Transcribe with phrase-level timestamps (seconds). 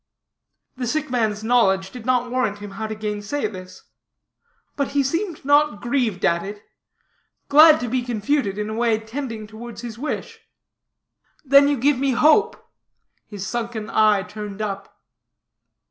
[0.77, 3.83] The sick man's knowledge did not warrant him to gainsay this.
[4.75, 6.63] But he seemed not grieved at it;
[7.49, 10.39] glad to be confuted in a way tending towards his wish.
[11.45, 12.67] "Then you give me hope?"
[13.27, 14.99] his sunken eye turned up.